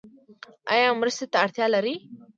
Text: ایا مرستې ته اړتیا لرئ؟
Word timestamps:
ایا 0.73 0.87
مرستې 0.99 1.25
ته 1.31 1.37
اړتیا 1.43 1.65
لرئ؟ 1.73 1.95